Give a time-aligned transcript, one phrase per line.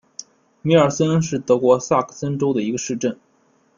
[0.63, 3.19] 米尔森是德国萨克森州的一个市镇。